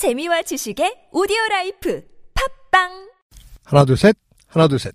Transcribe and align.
재미와 0.00 0.40
지식의 0.40 1.12
오디오 1.12 1.36
life 1.50 2.02
팟빵 2.72 2.88
하나 3.64 3.84
둘 3.84 3.98
셋. 3.98 4.16
하나 4.46 4.66
둘 4.66 4.78
셋. 4.78 4.94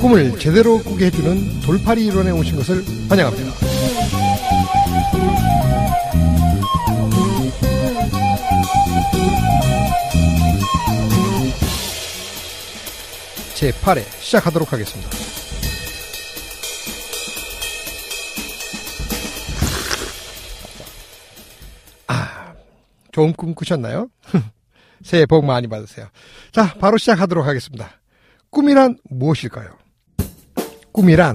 꿈을 0.00 0.38
제대로 0.38 0.78
꾸게 0.78 1.06
해주는 1.06 1.62
돌파리 1.62 2.06
이론에 2.06 2.30
오신 2.30 2.54
것을 2.54 2.84
환영합니다. 3.08 3.52
제 13.58 13.72
8회 13.72 14.08
시작하도록 14.20 14.72
하겠습니다. 14.72 15.10
아, 22.06 22.54
좋은 23.10 23.32
꿈 23.32 23.56
꾸셨나요? 23.56 24.10
새해 25.02 25.26
복 25.26 25.44
많이 25.44 25.66
받으세요. 25.66 26.06
자, 26.52 26.72
바로 26.74 26.98
시작하도록 26.98 27.44
하겠습니다. 27.44 27.90
꿈이란 28.50 28.96
무엇일까요? 29.10 29.76
꿈이란 30.92 31.34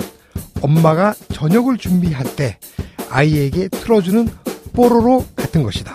엄마가 0.62 1.16
저녁을 1.34 1.78
준비할 1.78 2.38
때 2.38 2.58
아이에게 3.10 3.68
틀어주는 3.68 4.30
뽀로로 4.72 5.26
같은 5.36 5.62
것이다. 5.62 5.92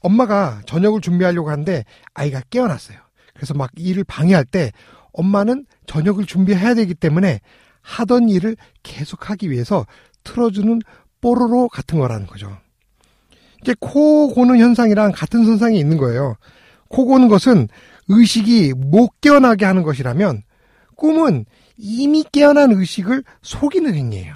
엄마가 0.00 0.62
저녁을 0.64 1.02
준비하려고 1.02 1.50
하는데 1.50 1.84
아이가 2.14 2.40
깨어났어요. 2.48 3.05
그래서 3.36 3.54
막 3.54 3.70
일을 3.76 4.04
방해할 4.04 4.44
때 4.44 4.72
엄마는 5.12 5.66
저녁을 5.86 6.26
준비해야 6.26 6.74
되기 6.74 6.94
때문에 6.94 7.40
하던 7.80 8.28
일을 8.28 8.56
계속하기 8.82 9.50
위해서 9.50 9.86
틀어주는 10.24 10.80
뽀로로 11.20 11.68
같은 11.68 11.98
거라는 11.98 12.26
거죠. 12.26 12.56
이제 13.62 13.74
코 13.80 14.32
고는 14.34 14.58
현상이랑 14.58 15.12
같은 15.12 15.44
선상에 15.44 15.78
있는 15.78 15.96
거예요. 15.96 16.36
코 16.88 17.06
고는 17.06 17.28
것은 17.28 17.68
의식이 18.08 18.74
못 18.76 19.20
깨어나게 19.20 19.64
하는 19.64 19.82
것이라면 19.82 20.42
꿈은 20.96 21.44
이미 21.76 22.24
깨어난 22.30 22.72
의식을 22.72 23.24
속이는 23.42 23.94
행위예요. 23.94 24.34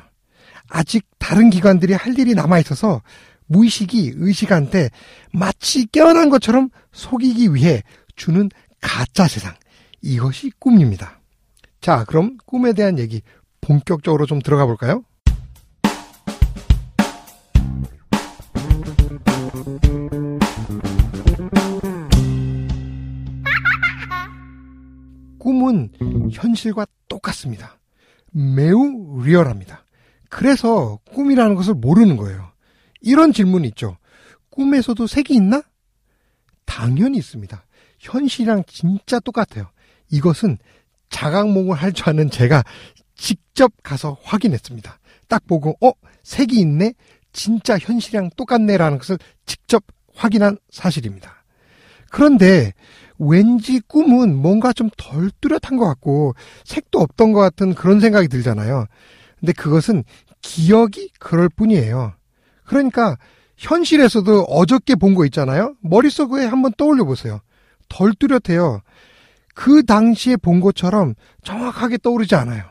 아직 0.68 1.06
다른 1.18 1.50
기관들이 1.50 1.94
할 1.94 2.18
일이 2.18 2.34
남아 2.34 2.58
있어서 2.60 3.02
무의식이 3.46 4.12
의식한테 4.16 4.90
마치 5.32 5.86
깨어난 5.86 6.30
것처럼 6.30 6.70
속이기 6.92 7.54
위해 7.54 7.82
주는 8.14 8.48
가짜 8.80 9.28
세상. 9.28 9.54
이것이 10.02 10.50
꿈입니다. 10.58 11.20
자, 11.80 12.04
그럼 12.04 12.36
꿈에 12.46 12.72
대한 12.72 12.98
얘기 12.98 13.22
본격적으로 13.60 14.26
좀 14.26 14.40
들어가 14.40 14.66
볼까요? 14.66 15.02
꿈은 25.38 25.90
현실과 26.32 26.86
똑같습니다. 27.08 27.78
매우 28.30 29.22
리얼합니다. 29.24 29.84
그래서 30.28 30.98
꿈이라는 31.12 31.54
것을 31.54 31.74
모르는 31.74 32.16
거예요. 32.16 32.52
이런 33.00 33.32
질문이 33.32 33.68
있죠. 33.68 33.96
꿈에서도 34.50 35.06
색이 35.06 35.34
있나? 35.34 35.62
당연히 36.64 37.18
있습니다. 37.18 37.64
현실이랑 38.00 38.64
진짜 38.66 39.20
똑같아요. 39.20 39.70
이것은 40.10 40.58
자각몽을 41.10 41.76
할 41.76 41.92
줄 41.92 42.08
아는 42.08 42.30
제가 42.30 42.64
직접 43.14 43.72
가서 43.82 44.16
확인했습니다. 44.22 44.98
딱 45.28 45.46
보고, 45.46 45.76
어, 45.80 45.92
색이 46.22 46.58
있네? 46.58 46.94
진짜 47.32 47.78
현실이랑 47.78 48.30
똑같네라는 48.36 48.98
것을 48.98 49.18
직접 49.46 49.84
확인한 50.14 50.58
사실입니다. 50.70 51.44
그런데 52.10 52.72
왠지 53.18 53.80
꿈은 53.86 54.34
뭔가 54.34 54.72
좀 54.72 54.90
덜 54.96 55.30
뚜렷한 55.40 55.76
것 55.78 55.86
같고 55.86 56.34
색도 56.64 56.98
없던 56.98 57.32
것 57.32 57.40
같은 57.40 57.74
그런 57.74 58.00
생각이 58.00 58.26
들잖아요. 58.28 58.86
근데 59.38 59.52
그것은 59.52 60.02
기억이 60.42 61.10
그럴 61.20 61.48
뿐이에요. 61.48 62.14
그러니까 62.64 63.16
현실에서도 63.56 64.44
어저께 64.44 64.94
본 64.96 65.14
거 65.14 65.24
있잖아요. 65.26 65.74
머릿속에 65.82 66.44
한번 66.44 66.72
떠올려 66.76 67.04
보세요. 67.04 67.40
덜 67.90 68.14
뚜렷해요. 68.14 68.80
그 69.54 69.84
당시에 69.84 70.36
본 70.36 70.60
것처럼 70.60 71.14
정확하게 71.42 71.98
떠오르지 71.98 72.34
않아요. 72.36 72.64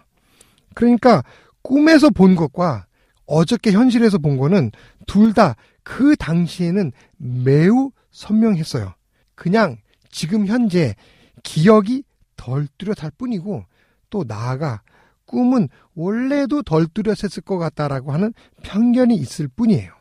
그러니까 0.73 1.23
꿈에서 1.61 2.09
본 2.09 2.35
것과 2.35 2.87
어저께 3.27 3.71
현실에서 3.73 4.17
본 4.17 4.37
거는 4.37 4.71
둘 5.05 5.33
다 5.33 5.55
그 5.89 6.15
당시에는 6.15 6.91
매우 7.17 7.91
선명했어요. 8.11 8.93
그냥 9.33 9.77
지금 10.11 10.45
현재 10.45 10.93
기억이 11.41 12.03
덜 12.35 12.67
뚜렷할 12.77 13.11
뿐이고 13.17 13.63
또 14.11 14.23
나아가 14.27 14.83
꿈은 15.25 15.67
원래도 15.95 16.61
덜 16.61 16.85
뚜렷했을 16.85 17.41
것 17.41 17.57
같다라고 17.57 18.11
하는 18.11 18.33
편견이 18.61 19.15
있을 19.15 19.47
뿐이에요. 19.47 19.91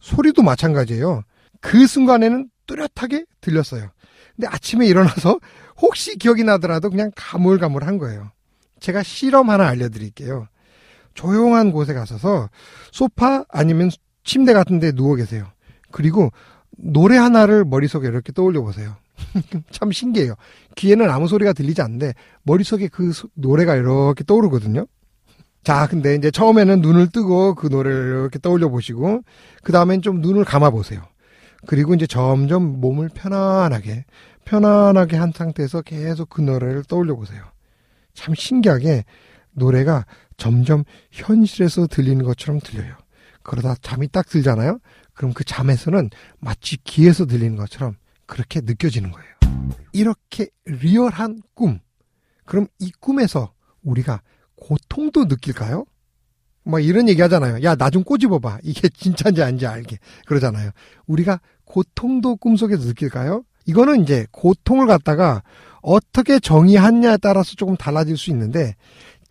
소리도 0.00 0.42
마찬가지예요. 0.42 1.22
그 1.60 1.86
순간에는 1.86 2.50
뚜렷하게 2.66 3.24
들렸어요. 3.40 3.90
근데 4.36 4.48
아침에 4.48 4.86
일어나서 4.86 5.38
혹시 5.80 6.16
기억이 6.16 6.44
나더라도 6.44 6.90
그냥 6.90 7.10
가물가물한 7.14 7.98
거예요. 7.98 8.30
제가 8.80 9.02
실험 9.02 9.50
하나 9.50 9.68
알려드릴게요. 9.68 10.46
조용한 11.14 11.72
곳에 11.72 11.94
가셔서 11.94 12.48
소파 12.90 13.44
아니면 13.48 13.90
침대 14.24 14.52
같은 14.52 14.78
데 14.78 14.92
누워 14.92 15.14
계세요. 15.14 15.46
그리고 15.90 16.30
노래 16.76 17.16
하나를 17.16 17.64
머릿속에 17.64 18.08
이렇게 18.08 18.32
떠올려 18.32 18.62
보세요. 18.62 18.96
참 19.70 19.92
신기해요. 19.92 20.34
귀에는 20.76 21.10
아무 21.10 21.28
소리가 21.28 21.52
들리지 21.52 21.82
않는데 21.82 22.14
머릿속에 22.42 22.88
그 22.88 23.12
소, 23.12 23.28
노래가 23.34 23.76
이렇게 23.76 24.24
떠오르거든요. 24.24 24.86
자, 25.64 25.86
근데 25.86 26.16
이제 26.16 26.30
처음에는 26.30 26.80
눈을 26.80 27.10
뜨고 27.10 27.54
그 27.54 27.68
노래를 27.68 28.20
이렇게 28.20 28.38
떠올려 28.40 28.68
보시고 28.68 29.22
그 29.62 29.70
다음엔 29.70 30.02
좀 30.02 30.20
눈을 30.20 30.44
감아 30.44 30.70
보세요. 30.70 31.02
그리고 31.66 31.94
이제 31.94 32.06
점점 32.06 32.80
몸을 32.80 33.08
편안하게 33.08 34.04
편안하게 34.44 35.16
한 35.16 35.32
상태에서 35.34 35.82
계속 35.82 36.28
그 36.28 36.40
노래를 36.40 36.84
떠올려 36.84 37.14
보세요. 37.14 37.44
참 38.14 38.34
신기하게 38.34 39.04
노래가 39.52 40.04
점점 40.36 40.84
현실에서 41.10 41.86
들리는 41.86 42.24
것처럼 42.24 42.60
들려요. 42.60 42.96
그러다 43.42 43.76
잠이 43.80 44.08
딱 44.08 44.26
들잖아요. 44.28 44.78
그럼 45.14 45.32
그 45.32 45.44
잠에서는 45.44 46.10
마치 46.40 46.76
귀에서 46.84 47.26
들리는 47.26 47.56
것처럼 47.56 47.96
그렇게 48.26 48.60
느껴지는 48.60 49.10
거예요. 49.12 49.28
이렇게 49.92 50.48
리얼한 50.64 51.42
꿈. 51.54 51.78
그럼 52.44 52.66
이 52.78 52.90
꿈에서 52.98 53.52
우리가 53.82 54.22
고통도 54.56 55.24
느낄까요? 55.26 55.84
뭐 56.64 56.78
이런 56.80 57.08
얘기 57.08 57.20
하잖아요. 57.22 57.62
야, 57.64 57.74
나 57.74 57.90
좀 57.90 58.04
꼬집어봐. 58.04 58.60
이게 58.62 58.88
진짜인지 58.94 59.42
아닌지 59.42 59.66
알게. 59.66 59.98
그러잖아요. 60.26 60.70
우리가 61.06 61.40
고통도 61.72 62.36
꿈속에서 62.36 62.84
느낄까요? 62.84 63.44
이거는 63.64 64.02
이제 64.02 64.26
고통을 64.30 64.86
갖다가 64.86 65.42
어떻게 65.80 66.38
정의하냐에 66.38 67.16
따라서 67.16 67.54
조금 67.56 67.76
달라질 67.76 68.18
수 68.18 68.28
있는데 68.30 68.76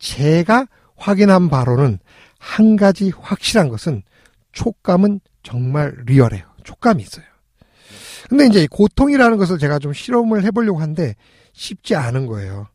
제가 0.00 0.66
확인한 0.96 1.48
바로는 1.48 2.00
한 2.40 2.76
가지 2.76 3.12
확실한 3.16 3.68
것은 3.68 4.02
촉감은 4.50 5.20
정말 5.44 5.94
리얼해요. 6.04 6.42
촉감이 6.64 7.00
있어요. 7.00 7.24
근데 8.28 8.46
이제 8.46 8.66
고통이라는 8.68 9.36
것을 9.36 9.58
제가 9.58 9.78
좀 9.78 9.92
실험을 9.92 10.42
해보려고 10.42 10.80
하는데 10.80 11.14
쉽지 11.52 11.94
않은 11.94 12.26
거예요. 12.26 12.66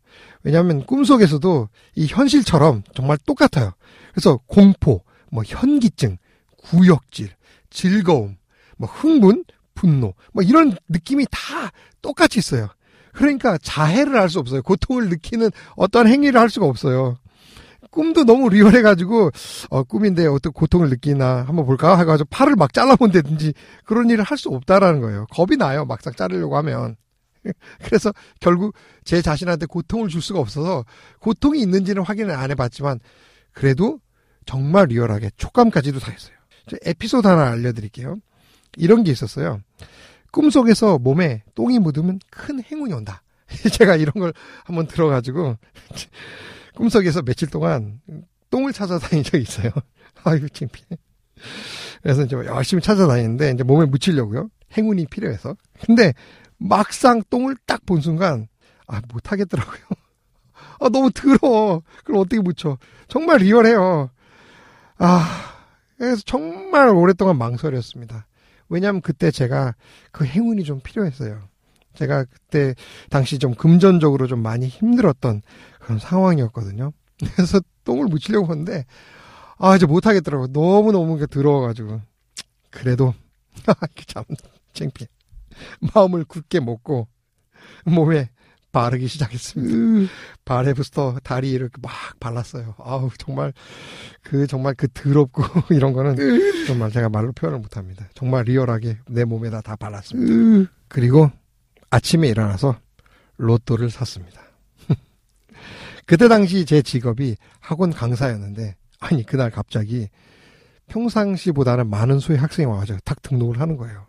왜냐하면 0.43 0.85
꿈속에서도 0.85 1.67
이 1.95 2.05
현실처럼 2.07 2.83
정말 2.95 3.17
똑같아요. 3.25 3.73
그래서 4.13 4.39
공포, 4.47 5.03
뭐 5.29 5.43
현기증, 5.45 6.17
구역질, 6.63 7.31
즐거움, 7.69 8.37
뭐 8.77 8.87
흥분, 8.87 9.43
분노, 9.77 10.13
뭐 10.33 10.43
이런 10.43 10.75
느낌이 10.89 11.25
다 11.31 11.71
똑같이 12.01 12.39
있어요. 12.39 12.67
그러니까 13.13 13.57
자해를 13.59 14.15
할 14.19 14.29
수 14.29 14.39
없어요. 14.39 14.61
고통을 14.61 15.09
느끼는 15.09 15.49
어떤 15.75 16.07
행위를 16.07 16.39
할 16.39 16.49
수가 16.49 16.65
없어요. 16.65 17.17
꿈도 17.91 18.23
너무 18.25 18.49
리얼해가지고 18.49 19.31
어, 19.69 19.83
꿈인데 19.83 20.27
어떤 20.27 20.51
고통을 20.53 20.89
느끼나 20.89 21.43
한번 21.47 21.65
볼까 21.65 21.97
해가지고 21.97 22.27
팔을 22.29 22.55
막 22.55 22.73
잘라본다든지 22.73 23.53
그런 23.85 24.09
일을 24.09 24.23
할 24.23 24.37
수 24.37 24.49
없다라는 24.49 24.99
거예요. 25.01 25.25
겁이 25.31 25.57
나요. 25.57 25.85
막상 25.85 26.13
자르려고 26.13 26.57
하면. 26.57 26.95
그래서 27.83 28.11
결국 28.39 28.75
제 29.05 29.21
자신한테 29.21 29.65
고통을 29.67 30.09
줄 30.09 30.21
수가 30.21 30.39
없어서 30.39 30.83
고통이 31.19 31.59
있는지는 31.61 32.03
확인을 32.03 32.35
안 32.35 32.51
해봤지만 32.51 32.99
그래도 33.53 33.99
정말 34.45 34.87
리얼하게 34.87 35.31
촉감까지도 35.37 35.99
다 35.99 36.11
했어요. 36.11 36.35
에피소드 36.83 37.25
하나 37.27 37.49
알려드릴게요. 37.51 38.17
이런 38.75 39.03
게 39.03 39.11
있었어요. 39.11 39.61
꿈속에서 40.31 40.97
몸에 40.99 41.43
똥이 41.55 41.79
묻으면 41.79 42.19
큰 42.29 42.61
행운이 42.63 42.93
온다. 42.93 43.23
제가 43.73 43.95
이런 43.95 44.13
걸 44.13 44.33
한번 44.65 44.87
들어가지고 44.87 45.55
꿈속에서 46.75 47.21
며칠 47.23 47.49
동안 47.49 48.01
똥을 48.49 48.73
찾아다닌 48.73 49.23
적이 49.23 49.43
있어요. 49.43 49.71
아이고 50.23 50.47
창피해. 50.49 50.85
그래서 52.01 52.23
이제 52.23 52.35
열심히 52.35 52.81
찾아다니는데 52.81 53.51
이제 53.51 53.63
몸에 53.63 53.85
묻히려고요. 53.85 54.49
행운이 54.77 55.05
필요해서. 55.07 55.55
근데 55.85 56.13
막상 56.57 57.21
똥을 57.29 57.55
딱 57.65 57.81
본 57.85 58.01
순간 58.01 58.47
아 58.87 59.01
못하겠더라고요. 59.11 59.79
아 60.79 60.89
너무 60.89 61.09
더러워. 61.11 61.81
그걸 61.99 62.17
어떻게 62.17 62.41
묻혀? 62.41 62.77
정말 63.07 63.37
리얼해요. 63.39 64.09
아 64.97 65.53
그래서 65.97 66.21
정말 66.25 66.89
오랫동안 66.89 67.37
망설였습니다. 67.37 68.26
왜냐하면 68.69 69.01
그때 69.01 69.31
제가 69.31 69.75
그 70.11 70.25
행운이 70.25 70.63
좀 70.63 70.79
필요했어요. 70.81 71.41
제가 71.93 72.25
그때 72.25 72.75
당시 73.09 73.39
좀 73.39 73.55
금전적으로 73.55 74.27
좀 74.27 74.41
많이 74.41 74.67
힘들었던 74.67 75.41
그런 75.79 75.99
상황이었거든요. 75.99 76.91
그래서 77.35 77.59
똥을 77.83 78.05
묻히려고 78.05 78.47
하는데 78.47 78.85
아 79.57 79.75
이제 79.75 79.85
못하겠더라고요. 79.85 80.47
너무 80.53 80.91
너무 80.91 81.25
더러워가지고 81.25 82.01
그래도 82.69 83.13
참 84.07 84.23
창피해. 84.73 85.07
마음을 85.93 86.23
굳게 86.25 86.59
먹고 86.59 87.07
몸에 87.85 88.29
바르기 88.77 89.07
시작했습니다. 89.07 90.11
바레부스터 90.45 91.17
다리 91.23 91.49
이렇게 91.49 91.73
막 91.81 91.91
발랐어요. 92.19 92.75
아우 92.77 93.09
정말 93.17 93.51
그 94.21 94.45
정말 94.45 94.75
그 94.75 94.87
더럽고 94.93 95.43
이런 95.75 95.93
거는 95.93 96.15
정말 96.67 96.91
제가 96.91 97.09
말로 97.09 97.31
표현을 97.31 97.57
못합니다. 97.57 98.07
정말 98.13 98.45
리얼하게 98.45 98.99
내 99.09 99.25
몸에다 99.25 99.61
다 99.61 99.75
발랐습니다. 99.75 100.71
그리고 100.89 101.31
아침에 101.89 102.27
일어나서 102.27 102.77
로또를 103.37 103.89
샀습니다. 103.89 104.41
그때 106.05 106.27
당시 106.27 106.63
제 106.63 106.83
직업이 106.83 107.35
학원 107.59 107.91
강사였는데 107.91 108.75
아니 108.99 109.25
그날 109.25 109.49
갑자기 109.49 110.07
평상시보다는 110.85 111.89
많은 111.89 112.19
수의 112.19 112.37
학생이 112.37 112.67
와가지고 112.67 112.99
탁 113.03 113.23
등록을 113.23 113.59
하는 113.59 113.75
거예요. 113.75 114.05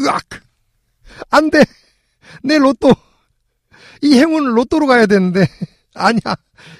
으악! 0.00 0.22
안 1.30 1.50
돼! 1.50 1.64
내 2.44 2.58
로또! 2.58 2.94
이 4.02 4.14
행운은 4.18 4.54
로또로 4.54 4.86
가야 4.86 5.06
되는데 5.06 5.46
아니야 5.94 6.20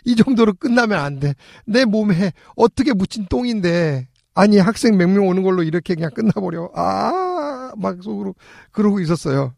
이 0.04 0.16
정도로 0.16 0.54
끝나면 0.54 0.98
안 0.98 1.20
돼. 1.20 1.34
내 1.66 1.84
몸에 1.84 2.32
어떻게 2.56 2.92
묻힌 2.92 3.26
똥인데 3.30 4.08
아니 4.34 4.58
학생 4.58 4.96
몇 4.96 5.08
명 5.08 5.26
오는 5.28 5.42
걸로 5.42 5.62
이렇게 5.62 5.94
그냥 5.94 6.10
끝나버려. 6.14 6.70
아 6.74 7.72
막 7.76 8.02
속으로 8.02 8.34
그러고 8.70 9.00
있었어요. 9.00 9.54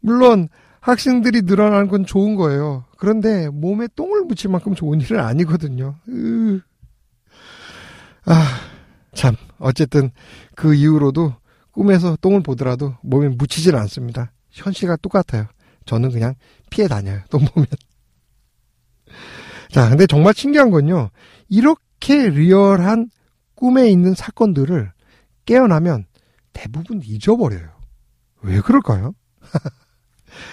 물론 0.00 0.48
학생들이 0.80 1.42
늘어나는 1.42 1.88
건 1.88 2.06
좋은 2.06 2.36
거예요. 2.36 2.84
그런데 2.96 3.48
몸에 3.48 3.88
똥을 3.96 4.22
묻힐 4.24 4.50
만큼 4.50 4.74
좋은 4.74 5.00
일은 5.00 5.18
아니거든요. 5.20 5.96
으. 6.08 6.60
아, 8.26 8.44
참. 9.14 9.34
어쨌든 9.58 10.10
그 10.54 10.74
이후로도 10.74 11.34
꿈에서 11.72 12.16
똥을 12.20 12.42
보더라도 12.42 12.94
몸에 13.02 13.28
묻히질 13.28 13.74
않습니다. 13.76 14.32
현실과 14.50 14.96
똑같아요. 14.96 15.46
저는 15.86 16.10
그냥 16.10 16.34
피해 16.70 16.88
다녀요. 16.88 17.20
똥 17.30 17.44
보면. 17.44 17.66
자, 19.70 19.88
근데 19.88 20.06
정말 20.06 20.34
신기한 20.34 20.70
건요. 20.70 21.10
이렇게 21.48 22.28
리얼한 22.28 23.10
꿈에 23.54 23.88
있는 23.88 24.14
사건들을 24.14 24.92
깨어나면 25.44 26.06
대부분 26.52 27.00
잊어버려요. 27.04 27.68
왜 28.42 28.60
그럴까요? 28.60 29.14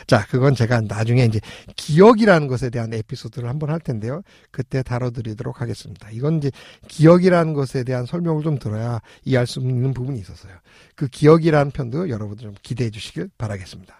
자, 0.07 0.25
그건 0.27 0.55
제가 0.55 0.81
나중에 0.81 1.25
이제 1.25 1.39
기억이라는 1.75 2.47
것에 2.47 2.69
대한 2.69 2.93
에피소드를 2.93 3.47
한번 3.47 3.69
할 3.69 3.79
텐데요. 3.79 4.21
그때 4.51 4.83
다뤄드리도록 4.83 5.61
하겠습니다. 5.61 6.09
이건 6.11 6.37
이제 6.37 6.51
기억이라는 6.87 7.53
것에 7.53 7.83
대한 7.83 8.05
설명을 8.05 8.43
좀 8.43 8.59
들어야 8.59 9.01
이해할 9.23 9.47
수 9.47 9.59
있는 9.59 9.93
부분이 9.93 10.19
있었어요. 10.19 10.53
그 10.95 11.07
기억이라는 11.07 11.71
편도 11.71 12.09
여러분들 12.09 12.43
좀 12.43 12.55
기대해 12.61 12.89
주시길 12.89 13.29
바라겠습니다. 13.37 13.95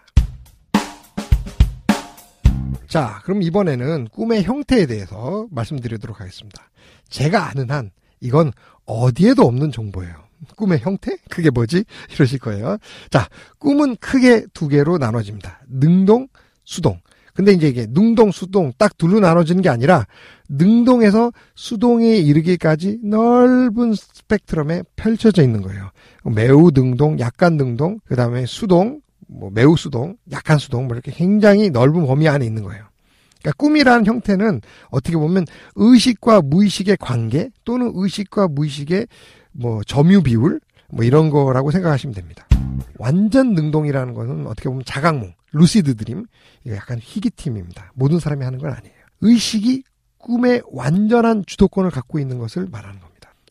자, 2.88 3.20
그럼 3.24 3.42
이번에는 3.42 4.08
꿈의 4.10 4.44
형태에 4.44 4.86
대해서 4.86 5.46
말씀드리도록 5.50 6.20
하겠습니다. 6.20 6.70
제가 7.08 7.50
아는 7.50 7.70
한 7.70 7.90
이건 8.20 8.52
어디에도 8.86 9.42
없는 9.42 9.70
정보예요. 9.70 10.14
꿈의 10.56 10.80
형태? 10.80 11.16
그게 11.28 11.50
뭐지? 11.50 11.84
이러실 12.14 12.38
거예요. 12.38 12.78
자, 13.10 13.28
꿈은 13.58 13.96
크게 13.96 14.46
두 14.54 14.68
개로 14.68 14.96
나눠집니다. 14.98 15.60
능동, 15.68 16.28
수동. 16.64 17.00
근데 17.34 17.52
이제 17.52 17.68
이게 17.68 17.86
능동, 17.88 18.32
수동 18.32 18.72
딱 18.78 18.96
둘로 18.98 19.20
나눠지는 19.20 19.62
게 19.62 19.68
아니라 19.68 20.06
능동에서 20.48 21.30
수동에 21.54 22.16
이르기까지 22.16 22.98
넓은 23.04 23.94
스펙트럼에 23.94 24.82
펼쳐져 24.96 25.42
있는 25.42 25.62
거예요. 25.62 25.90
매우 26.24 26.70
능동, 26.72 27.20
약간 27.20 27.56
능동, 27.56 28.00
그 28.04 28.16
다음에 28.16 28.44
수동, 28.46 29.00
뭐 29.28 29.50
매우 29.52 29.76
수동, 29.76 30.16
약한 30.32 30.58
수동, 30.58 30.86
뭐 30.86 30.96
이렇게 30.96 31.12
굉장히 31.12 31.70
넓은 31.70 32.06
범위 32.06 32.28
안에 32.28 32.44
있는 32.44 32.62
거예요. 32.62 32.84
그러니까 33.40 33.52
꿈이라는 33.58 34.06
형태는 34.06 34.60
어떻게 34.90 35.16
보면 35.16 35.44
의식과 35.76 36.42
무의식의 36.42 36.96
관계 36.98 37.50
또는 37.64 37.92
의식과 37.94 38.48
무의식의 38.48 39.06
뭐 39.52 39.82
점유 39.84 40.22
비율 40.22 40.60
뭐 40.90 41.04
이런 41.04 41.30
거라고 41.30 41.70
생각하시면 41.70 42.14
됩니다. 42.14 42.46
완전 42.98 43.54
능동이라는 43.54 44.14
것은 44.14 44.46
어떻게 44.46 44.68
보면 44.68 44.82
자각몽, 44.84 45.34
루시드 45.52 45.96
드림 45.96 46.26
이거 46.64 46.76
약간 46.76 46.98
희귀팀입니다. 47.00 47.92
모든 47.94 48.18
사람이 48.18 48.44
하는 48.44 48.58
건 48.58 48.72
아니에요. 48.72 48.94
의식이 49.20 49.84
꿈의 50.18 50.62
완전한 50.72 51.44
주도권을 51.46 51.90
갖고 51.90 52.18
있는 52.18 52.38
것을 52.38 52.66
말하는 52.70 52.98
겁니다. 52.98 53.07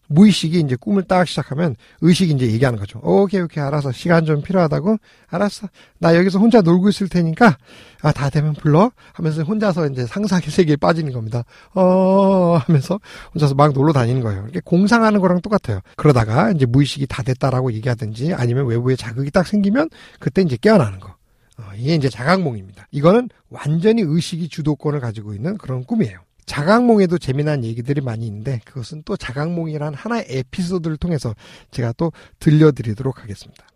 무의식이 0.08 0.60
이제 0.60 0.76
꿈을 0.76 1.04
딱 1.04 1.28
시작하면 1.28 1.76
의식이 2.02 2.34
이제 2.34 2.48
얘기하는 2.52 2.80
거죠. 2.80 3.00
오케이, 3.04 3.42
오케이, 3.42 3.64
알았어. 3.64 3.92
시간 3.92 4.26
좀 4.26 4.42
필요하다고? 4.42 4.98
알았어. 5.28 5.68
나 6.00 6.16
여기서 6.16 6.40
혼자 6.40 6.62
놀고 6.62 6.90
있을 6.90 7.10
테니까, 7.10 7.58
아, 8.02 8.12
다 8.12 8.30
되면 8.30 8.54
불러? 8.54 8.92
하면서 9.14 9.44
혼자서 9.44 9.88
이제 9.88 10.06
상상의 10.06 10.50
세계에 10.50 10.76
빠지는 10.76 11.12
겁니다. 11.14 11.44
어, 11.74 12.58
하면서 12.58 13.00
혼자서 13.34 13.56
막 13.56 13.74
놀러 13.74 13.94
다니는 13.94 14.22
거예요. 14.22 14.44
이렇게 14.44 14.62
공상하는 14.64 15.20
거랑 15.20 15.42
똑같아요. 15.42 15.82
그러다가 15.96 16.52
이제 16.52 16.66
무의식이 16.66 17.08
다 17.08 17.24
됐다라고 17.24 17.74
얘기하든지 17.74 18.34
아니면 18.34 18.68
외부에 18.68 18.96
자극이 18.96 19.32
딱 19.32 19.46
생기면 19.48 19.90
그때 20.20 20.42
이제 20.42 20.58
깨어나는 20.60 21.00
거. 21.00 21.16
어, 21.58 21.64
이게 21.76 21.96
이제 21.96 22.08
자각몽입니다. 22.10 22.88
이거는 22.92 23.30
완전히 23.50 24.04
의식이 24.04 24.50
주도권을 24.50 25.00
가지고 25.00 25.34
있는 25.34 25.58
그런 25.58 25.84
꿈이에요. 25.84 26.20
자각몽에도 26.48 27.20
재미난 27.20 27.64
얘기들이 27.64 28.02
많이 28.02 28.26
있는데 28.26 28.62
그것은 28.66 29.04
또 29.06 29.16
자각몽이란 29.16 29.94
하나의 29.94 30.26
에피소드를 30.30 30.98
통해서 30.98 31.36
제가 31.70 31.94
또 31.98 32.12
들려드리도록 32.40 33.22
하겠습니다. 33.22 33.68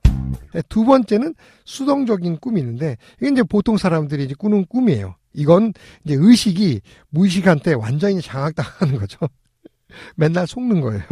네, 0.53 0.61
두 0.69 0.85
번째는 0.85 1.35
수동적인 1.65 2.37
꿈이 2.37 2.61
있는데 2.61 2.97
이게 3.21 3.29
이제 3.29 3.43
보통 3.43 3.77
사람들이 3.77 4.23
이제 4.23 4.33
꾸는 4.37 4.65
꿈이에요. 4.65 5.15
이건 5.33 5.73
이제 6.03 6.15
의식이 6.17 6.81
무의식한테 7.09 7.73
완전히 7.73 8.21
장악당하는 8.21 8.97
거죠. 8.97 9.19
맨날 10.15 10.47
속는 10.47 10.81
거예요. 10.81 11.03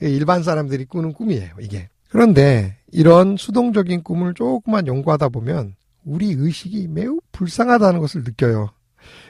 일반 0.00 0.42
사람들이 0.42 0.84
꾸는 0.84 1.14
꿈이에요, 1.14 1.54
이게. 1.60 1.88
그런데 2.10 2.76
이런 2.92 3.36
수동적인 3.36 4.02
꿈을 4.02 4.34
조금만 4.34 4.86
연구하다 4.86 5.30
보면 5.30 5.76
우리 6.04 6.32
의식이 6.32 6.88
매우 6.88 7.20
불쌍하다는 7.32 8.00
것을 8.00 8.22
느껴요. 8.24 8.70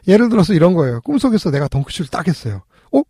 예를 0.08 0.28
들어서 0.28 0.52
이런 0.54 0.74
거예요. 0.74 1.00
꿈속에서 1.02 1.50
내가 1.50 1.68
덩크슛을 1.68 2.08
딱 2.10 2.26
했어요. 2.28 2.62
어? 2.92 3.02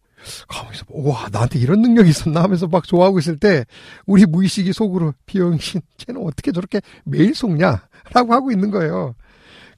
가만있어. 0.49 0.85
와, 0.90 1.29
나한테 1.33 1.59
이런 1.59 1.81
능력이 1.83 2.11
있었나 2.11 2.43
하면서 2.43 2.67
막 2.67 2.85
좋아하고 2.85 3.19
있을 3.19 3.38
때, 3.38 3.64
우리 4.07 4.26
무의식이 4.26 4.73
속으로, 4.73 5.14
비영신, 5.26 5.81
쟤는 5.99 6.23
어떻게 6.26 6.52
저렇게 6.52 6.81
매일 7.05 7.35
속냐? 7.35 7.83
라고 8.12 8.33
하고 8.35 8.50
있는 8.50 8.71
거예요. 8.71 9.14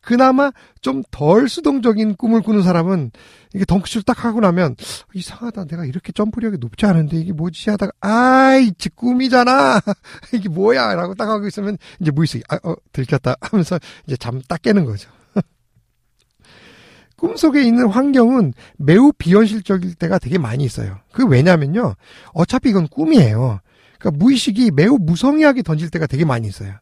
그나마 0.00 0.50
좀 0.80 1.04
덜 1.12 1.48
수동적인 1.48 2.16
꿈을 2.16 2.42
꾸는 2.42 2.62
사람은, 2.62 3.12
이게 3.54 3.64
덩크슛을 3.64 4.02
딱 4.02 4.24
하고 4.24 4.40
나면, 4.40 4.74
이상하다. 5.14 5.66
내가 5.66 5.84
이렇게 5.84 6.10
점프력이 6.10 6.56
높지 6.58 6.86
않은데, 6.86 7.18
이게 7.18 7.32
뭐지? 7.32 7.70
하다가, 7.70 7.92
아이, 8.00 8.72
지 8.72 8.88
꿈이잖아! 8.88 9.80
이게 10.34 10.48
뭐야? 10.48 10.94
라고 10.96 11.14
딱 11.14 11.28
하고 11.28 11.46
있으면, 11.46 11.78
이제 12.00 12.10
무의식이, 12.10 12.42
아, 12.48 12.58
어, 12.64 12.74
들켰다. 12.92 13.36
하면서, 13.40 13.78
이제 14.08 14.16
잠 14.16 14.40
딱 14.48 14.60
깨는 14.62 14.86
거죠. 14.86 15.08
꿈속에 17.22 17.62
있는 17.62 17.86
환경은 17.86 18.52
매우 18.78 19.12
비현실적일 19.16 19.94
때가 19.94 20.18
되게 20.18 20.38
많이 20.38 20.64
있어요. 20.64 20.98
그 21.12 21.24
왜냐면요. 21.24 21.94
어차피 22.34 22.70
이건 22.70 22.88
꿈이에요. 22.88 23.60
그러니까 23.96 24.18
무의식이 24.18 24.72
매우 24.72 24.98
무성의하게 24.98 25.62
던질 25.62 25.90
때가 25.90 26.08
되게 26.08 26.24
많이 26.24 26.48
있어요. 26.48 26.74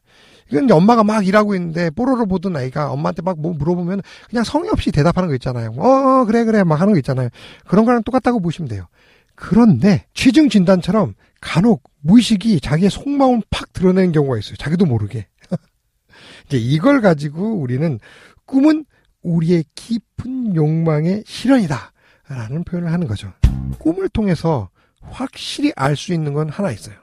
이건 0.49 0.69
엄마가 0.71 1.03
막 1.03 1.27
일하고 1.27 1.53
있는데 1.53 1.91
뽀로로 1.91 2.25
보던 2.25 2.55
아이가 2.55 2.91
엄마한테 2.91 3.21
막 3.21 3.37
뭐 3.37 3.53
물어보면 3.53 4.01
그냥 4.31 4.43
성의 4.43 4.71
없이 4.71 4.91
대답하는 4.91 5.29
거 5.29 5.35
있잖아요. 5.35 5.75
어, 5.77 5.87
어, 5.87 6.25
그래 6.25 6.43
그래 6.43 6.63
막 6.63 6.81
하는 6.81 6.93
거 6.93 6.97
있잖아요. 6.99 7.29
그런 7.67 7.85
거랑 7.85 8.01
똑같다고 8.01 8.39
보시면 8.39 8.67
돼요. 8.67 8.87
그런데 9.35 10.05
취중 10.15 10.49
진단처럼 10.49 11.13
간혹 11.39 11.83
무의식이 12.01 12.61
자기의 12.61 12.89
속마음 12.89 13.41
팍 13.51 13.73
드러내는 13.73 14.11
경우가 14.11 14.39
있어요. 14.39 14.55
자기도 14.55 14.87
모르게. 14.87 15.27
이제 16.47 16.57
이걸 16.57 17.01
가지고 17.01 17.59
우리는 17.59 17.99
꿈은 18.45 18.85
우리의 19.21 19.65
깊 19.75 20.10
은 20.25 20.55
욕망의 20.55 21.23
실현이다. 21.25 21.91
라는 22.27 22.63
표현을 22.63 22.91
하는 22.91 23.07
거죠. 23.07 23.31
꿈을 23.79 24.07
통해서 24.09 24.69
확실히 25.01 25.73
알 25.75 25.95
수 25.95 26.13
있는 26.13 26.33
건 26.33 26.49
하나 26.49 26.71
있어요. 26.71 26.95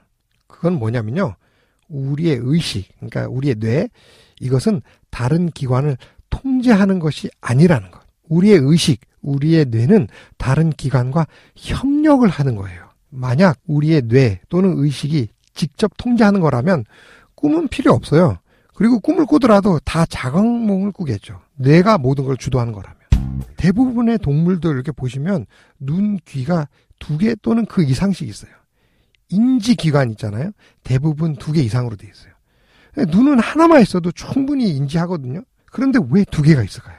그건 0.47 0.79
뭐냐면요. 0.79 1.35
우리의 1.89 2.39
의식, 2.41 2.89
그러니까 2.97 3.27
우리의 3.27 3.55
뇌, 3.55 3.89
이것은 4.39 4.81
다른 5.09 5.49
기관을 5.49 5.97
통제하는 6.29 6.99
것이 6.99 7.29
아니라는 7.41 7.91
것. 7.91 8.01
우리의 8.29 8.59
의식, 8.61 9.01
우리의 9.21 9.65
뇌는 9.65 10.07
다른 10.37 10.69
기관과 10.69 11.27
협력을 11.55 12.27
하는 12.27 12.55
거예요. 12.55 12.89
만약 13.09 13.59
우리의 13.67 14.03
뇌 14.03 14.39
또는 14.49 14.75
의식이 14.77 15.29
직접 15.53 15.91
통제하는 15.97 16.39
거라면 16.39 16.85
꿈은 17.35 17.67
필요 17.67 17.91
없어요. 17.93 18.37
그리고 18.75 18.99
꿈을 18.99 19.25
꾸더라도 19.25 19.79
다 19.83 20.05
자각몽을 20.05 20.91
꾸겠죠. 20.91 21.41
뇌가 21.55 21.97
모든 21.97 22.23
걸 22.25 22.37
주도하는 22.37 22.71
거라면. 22.71 22.98
대부분의 23.57 24.19
동물들 24.19 24.71
이렇게 24.71 24.91
보시면 24.91 25.45
눈, 25.79 26.17
귀가 26.25 26.67
두 26.99 27.17
개 27.17 27.35
또는 27.41 27.65
그 27.65 27.83
이상씩 27.83 28.27
있어요. 28.27 28.51
인지 29.29 29.75
기관 29.75 30.09
있잖아요. 30.11 30.51
대부분 30.83 31.35
두 31.35 31.53
개 31.53 31.61
이상으로 31.61 31.95
돼 31.95 32.07
있어요. 32.09 32.33
눈은 33.11 33.39
하나만 33.39 33.81
있어도 33.81 34.11
충분히 34.11 34.69
인지하거든요. 34.75 35.43
그런데 35.71 35.99
왜 36.09 36.23
두 36.25 36.41
개가 36.41 36.63
있을까요? 36.63 36.97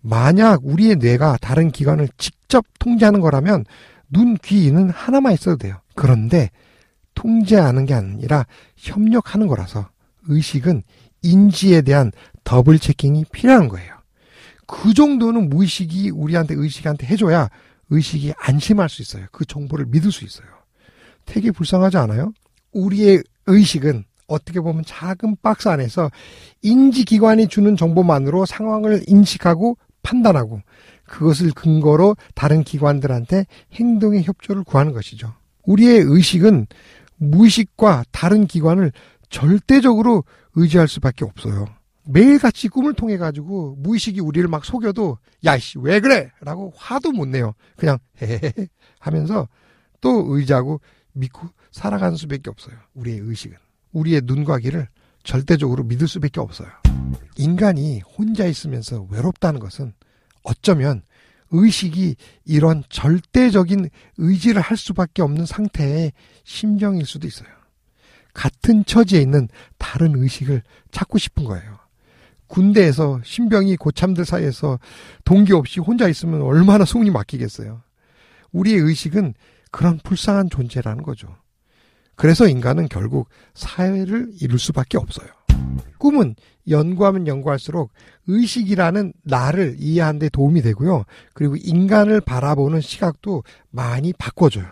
만약 0.00 0.60
우리의 0.64 0.96
뇌가 0.96 1.38
다른 1.40 1.70
기관을 1.70 2.08
직접 2.16 2.64
통제하는 2.78 3.20
거라면 3.20 3.64
눈, 4.08 4.36
귀, 4.36 4.70
는 4.70 4.88
하나만 4.88 5.32
있어도 5.32 5.56
돼요. 5.56 5.80
그런데 5.96 6.50
통제하는 7.14 7.86
게 7.86 7.94
아니라 7.94 8.46
협력하는 8.76 9.48
거라서 9.48 9.88
의식은 10.28 10.82
인지에 11.22 11.82
대한 11.82 12.12
더블 12.44 12.78
체킹이 12.78 13.24
필요한 13.32 13.68
거예요. 13.68 13.95
그 14.66 14.94
정도는 14.94 15.48
무의식이 15.48 16.10
우리한테 16.10 16.54
의식한테 16.56 17.06
해줘야 17.06 17.48
의식이 17.90 18.34
안심할 18.38 18.88
수 18.88 19.02
있어요. 19.02 19.26
그 19.32 19.44
정보를 19.44 19.86
믿을 19.86 20.10
수 20.10 20.24
있어요. 20.24 20.48
되게 21.24 21.50
불쌍하지 21.50 21.96
않아요? 21.98 22.32
우리의 22.72 23.22
의식은 23.46 24.04
어떻게 24.26 24.60
보면 24.60 24.84
작은 24.84 25.36
박스 25.42 25.68
안에서 25.68 26.10
인지기관이 26.62 27.48
주는 27.48 27.76
정보만으로 27.76 28.44
상황을 28.44 29.04
인식하고 29.06 29.76
판단하고 30.02 30.60
그것을 31.04 31.52
근거로 31.52 32.16
다른 32.34 32.64
기관들한테 32.64 33.46
행동의 33.72 34.24
협조를 34.24 34.64
구하는 34.64 34.92
것이죠. 34.92 35.32
우리의 35.64 36.00
의식은 36.00 36.66
무의식과 37.16 38.04
다른 38.10 38.46
기관을 38.46 38.92
절대적으로 39.30 40.24
의지할 40.54 40.88
수밖에 40.88 41.24
없어요. 41.24 41.66
매일같이 42.06 42.68
꿈을 42.68 42.94
통해 42.94 43.16
가지고 43.16 43.76
무의식이 43.78 44.20
우리를 44.20 44.48
막 44.48 44.64
속여도 44.64 45.18
야이씨 45.44 45.78
왜 45.80 46.00
그래? 46.00 46.30
라고 46.40 46.72
화도 46.76 47.12
못 47.12 47.26
내요. 47.26 47.54
그냥 47.76 47.98
헤헤헤 48.22 48.52
하면서 49.00 49.48
또 50.00 50.24
의지하고 50.28 50.80
믿고 51.12 51.48
살아가는 51.72 52.16
수밖에 52.16 52.50
없어요. 52.50 52.76
우리의 52.94 53.18
의식은. 53.20 53.56
우리의 53.92 54.22
눈과 54.24 54.58
귀를 54.58 54.88
절대적으로 55.24 55.84
믿을 55.84 56.06
수밖에 56.06 56.40
없어요. 56.40 56.68
인간이 57.36 58.00
혼자 58.00 58.46
있으면서 58.46 59.06
외롭다는 59.10 59.58
것은 59.58 59.92
어쩌면 60.42 61.02
의식이 61.50 62.16
이런 62.44 62.82
절대적인 62.88 63.88
의지를 64.18 64.60
할 64.60 64.76
수밖에 64.76 65.22
없는 65.22 65.46
상태의 65.46 66.12
심정일 66.44 67.06
수도 67.06 67.26
있어요. 67.26 67.48
같은 68.34 68.84
처지에 68.84 69.20
있는 69.20 69.48
다른 69.78 70.14
의식을 70.14 70.62
찾고 70.90 71.16
싶은 71.16 71.44
거예요 71.44 71.85
군대에서 72.48 73.20
신병이 73.24 73.76
고참들 73.76 74.24
사이에서 74.24 74.78
동기 75.24 75.52
없이 75.52 75.80
혼자 75.80 76.08
있으면 76.08 76.42
얼마나 76.42 76.84
속이 76.84 77.10
막히겠어요. 77.10 77.82
우리의 78.52 78.78
의식은 78.78 79.34
그런 79.70 79.98
불쌍한 80.02 80.50
존재라는 80.50 81.02
거죠. 81.02 81.28
그래서 82.14 82.48
인간은 82.48 82.88
결국 82.88 83.28
사회를 83.54 84.30
이룰 84.40 84.58
수밖에 84.58 84.96
없어요. 84.96 85.28
꿈은 85.98 86.34
연구하면 86.68 87.26
연구할수록 87.26 87.92
의식이라는 88.26 89.12
나를 89.22 89.76
이해하는 89.78 90.18
데 90.18 90.28
도움이 90.28 90.62
되고요. 90.62 91.04
그리고 91.34 91.56
인간을 91.56 92.20
바라보는 92.20 92.80
시각도 92.80 93.44
많이 93.70 94.12
바꿔줘요. 94.12 94.66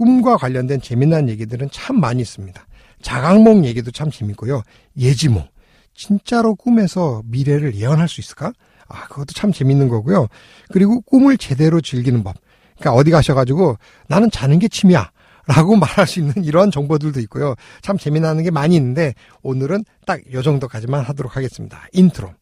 꿈과 0.00 0.38
관련된 0.38 0.80
재미난 0.80 1.28
얘기들은 1.28 1.68
참 1.70 2.00
많이 2.00 2.22
있습니다. 2.22 2.66
자각몽 3.02 3.66
얘기도 3.66 3.90
참 3.90 4.10
재밌고요. 4.10 4.62
예지몽. 4.96 5.46
진짜로 5.94 6.54
꿈에서 6.54 7.20
미래를 7.26 7.74
예언할 7.74 8.08
수 8.08 8.22
있을까? 8.22 8.50
아, 8.88 9.06
그것도 9.08 9.34
참 9.34 9.52
재밌는 9.52 9.88
거고요. 9.88 10.28
그리고 10.72 11.02
꿈을 11.02 11.36
제대로 11.36 11.82
즐기는 11.82 12.22
법. 12.22 12.36
그러니까 12.78 12.98
어디 12.98 13.10
가셔가지고 13.10 13.76
나는 14.08 14.30
자는 14.30 14.58
게 14.58 14.68
취미야. 14.68 15.10
라고 15.46 15.76
말할 15.76 16.06
수 16.06 16.18
있는 16.18 16.44
이런 16.44 16.70
정보들도 16.70 17.20
있고요. 17.20 17.54
참 17.82 17.98
재미나는 17.98 18.42
게 18.42 18.50
많이 18.50 18.76
있는데 18.76 19.12
오늘은 19.42 19.84
딱 20.06 20.20
요 20.32 20.40
정도까지만 20.40 21.04
하도록 21.04 21.36
하겠습니다. 21.36 21.86
인트로. 21.92 22.32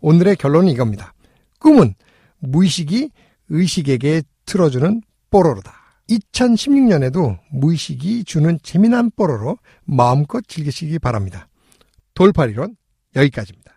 오늘의 0.00 0.34
결론은 0.34 0.68
이겁니다. 0.68 1.14
꿈은 1.60 1.94
무의식이 2.40 3.10
의식에게 3.50 4.22
틀어주는 4.46 5.00
뽀로로다. 5.30 5.83
2016년에도 6.08 7.38
무의식이 7.50 8.24
주는 8.24 8.58
재미난 8.62 9.10
뽀로로 9.10 9.58
마음껏 9.84 10.42
즐기시기 10.46 10.98
바랍니다. 10.98 11.48
돌팔이론 12.14 12.76
여기까지입니다. 13.16 13.73